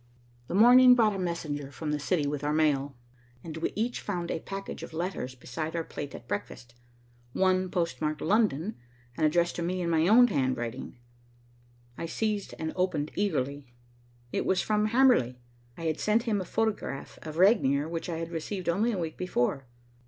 [0.47, 2.97] The morning brought a messenger from the city with our mail,
[3.43, 6.73] and we each found a package of letters beside our plate at breakfast.
[7.33, 8.77] One postmarked London
[9.15, 10.97] and addressed to me in my own handwriting,
[11.99, 13.75] I seized and opened eagerly.
[14.31, 15.37] It was from Hamerly.
[15.77, 19.17] I had sent him a photograph of Regnier, which I had received only a week
[19.17, 19.67] before.